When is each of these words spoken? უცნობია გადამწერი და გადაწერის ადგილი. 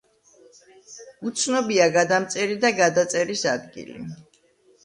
უცნობია 1.31 1.87
გადამწერი 1.97 2.57
და 2.65 2.73
გადაწერის 2.81 3.47
ადგილი. 3.55 4.01